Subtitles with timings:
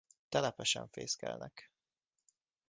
[0.29, 1.71] Telepesen fészkelnek.